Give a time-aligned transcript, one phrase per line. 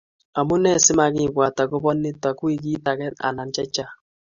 [0.39, 3.95] amunee si makibwat akobo nitok wikit age anan chechang'